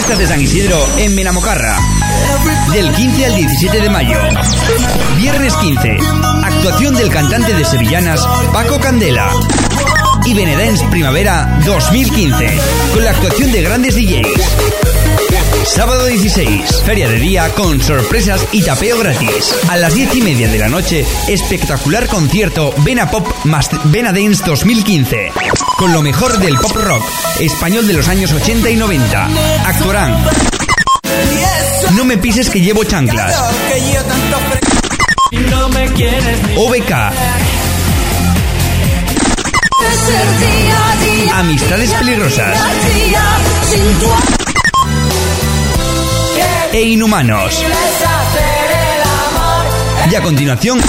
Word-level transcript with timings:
De 0.00 0.26
San 0.26 0.40
Isidro 0.40 0.88
en 0.96 1.14
Menamocarra. 1.14 1.76
Del 2.72 2.90
15 2.90 3.26
al 3.26 3.36
17 3.36 3.80
de 3.80 3.90
mayo. 3.90 4.18
Viernes 5.16 5.54
15. 5.54 5.98
Actuación 6.42 6.96
del 6.96 7.10
cantante 7.10 7.54
de 7.54 7.64
Sevillanas, 7.64 8.20
Paco 8.52 8.80
Candela. 8.80 9.30
Y 10.24 10.34
Benedens 10.34 10.82
Primavera 10.84 11.60
2015. 11.64 12.58
Con 12.92 13.04
la 13.04 13.10
actuación 13.10 13.52
de 13.52 13.62
grandes 13.62 13.94
DJs. 13.94 15.29
Sábado 15.64 16.06
16, 16.06 16.82
feria 16.84 17.08
de 17.08 17.18
día 17.18 17.48
con 17.54 17.80
sorpresas 17.80 18.46
y 18.52 18.62
tapeo 18.62 18.98
gratis. 18.98 19.54
A 19.68 19.76
las 19.76 19.94
10 19.94 20.16
y 20.16 20.20
media 20.22 20.48
de 20.48 20.58
la 20.58 20.68
noche, 20.68 21.06
espectacular 21.28 22.06
concierto 22.08 22.74
Vena 22.78 23.10
Pop 23.10 23.26
más 23.44 23.70
Vena 23.84 24.12
Dance 24.12 24.42
2015. 24.44 25.32
Con 25.76 25.92
lo 25.92 26.02
mejor 26.02 26.38
del 26.38 26.56
pop 26.56 26.74
rock 26.74 27.04
español 27.38 27.86
de 27.86 27.92
los 27.94 28.08
años 28.08 28.32
80 28.32 28.70
y 28.70 28.76
90. 28.76 29.28
Actuarán. 29.66 30.24
No 31.94 32.04
me 32.04 32.18
pises 32.18 32.50
que 32.50 32.60
llevo 32.60 32.84
chanclas. 32.84 33.34
OBK. 36.56 36.92
Amistades 41.34 41.92
peligrosas. 41.94 42.58
E 46.72 46.82
inhumanos. 46.82 47.64
Y 50.10 50.14
a 50.14 50.22
continuación, 50.22 50.80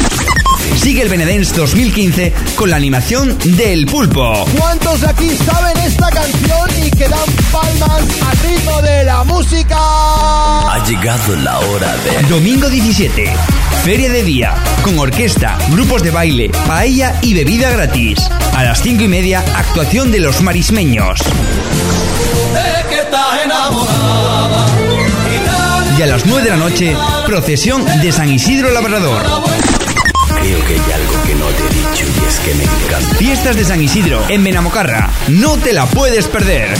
sigue 0.77 1.02
el 1.02 1.09
Benedens 1.09 1.55
2015 1.55 2.34
con 2.55 2.70
la 2.70 2.76
animación 2.76 3.35
del 3.58 3.88
pulpo. 3.88 4.45
¿Cuántos 4.58 5.02
de 5.02 5.08
aquí 5.08 5.30
saben 5.38 5.77
esta 5.77 6.09
canción 6.09 6.70
y 6.86 6.91
que 6.91 7.08
dan 7.08 7.20
palmas 7.52 8.03
al 8.27 8.38
ritmo 8.48 8.81
de 8.84 9.03
la 9.05 9.23
música? 9.23 9.75
Ha 9.77 10.84
llegado 10.88 11.36
la 11.38 11.59
hora 11.59 11.95
de... 11.98 12.27
Domingo 12.27 12.70
17. 12.70 13.33
Feria 13.83 14.11
de 14.11 14.23
día, 14.23 14.55
con 14.83 15.00
orquesta, 15.00 15.58
grupos 15.70 16.03
de 16.03 16.11
baile, 16.11 16.52
paella 16.67 17.17
y 17.23 17.33
bebida 17.33 17.72
gratis. 17.72 18.20
A 18.55 18.64
las 18.64 18.81
5 18.83 19.03
y 19.03 19.08
media, 19.08 19.44
actuación 19.55 20.11
de 20.11 20.20
los 20.20 20.42
marismeños. 20.42 21.22
Y 26.02 26.03
a 26.03 26.07
las 26.07 26.25
9 26.25 26.41
de 26.45 26.49
la 26.49 26.57
noche, 26.57 26.97
procesión 27.27 27.85
de 28.02 28.11
San 28.11 28.27
Isidro 28.27 28.71
Labrador. 28.71 29.21
Creo 29.21 30.66
que 30.66 30.73
hay 30.73 30.91
algo 30.93 31.23
que 31.27 31.35
no 31.35 31.45
te 31.45 31.63
he 31.63 31.69
dicho 31.69 32.05
y 32.08 32.27
es 32.27 32.39
que 32.39 32.55
me 32.55 32.63
encanta. 32.63 33.16
Fiestas 33.17 33.55
de 33.55 33.66
San 33.66 33.80
Isidro 33.80 34.19
en 34.27 34.43
Benamocarra. 34.43 35.11
No 35.27 35.59
te 35.59 35.73
la 35.73 35.85
puedes 35.85 36.27
perder. 36.27 36.73